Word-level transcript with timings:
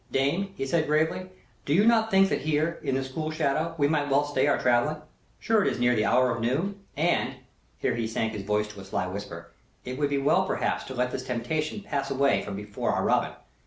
"Dame," 0.11 0.55
said 0.65 0.79
he, 0.81 0.87
gravely, 0.87 1.29
"do 1.63 1.75
you 1.75 1.85
not 1.85 2.09
think 2.09 2.29
that 2.29 2.41
here, 2.41 2.79
in 2.81 2.95
this 2.95 3.07
cool 3.11 3.29
shadow, 3.29 3.75
we 3.77 3.87
might 3.87 4.09
well 4.09 4.23
stay 4.23 4.47
our 4.47 4.57
travelling? 4.57 4.99
Surely 5.39 5.69
it 5.69 5.73
is 5.73 5.79
near 5.79 5.93
the 5.93 6.05
hour 6.05 6.31
of 6.31 6.41
noon? 6.41 6.79
And," 6.97 7.35
here 7.77 7.93
he 7.93 8.07
sank 8.07 8.33
his 8.33 8.41
voice 8.41 8.67
to 8.69 8.79
a 8.79 8.83
sly 8.83 9.05
whisper, 9.05 9.51
"it 9.85 9.99
would 9.99 10.09
be 10.09 10.17
well 10.17 10.47
perhaps 10.47 10.85
to 10.85 10.95
let 10.95 11.11
this 11.11 11.21
temptation 11.21 11.81
pass 11.81 12.09
away 12.09 12.41
from 12.41 12.55
before 12.55 12.89
our 12.91 13.03
Robin! 13.03 13.33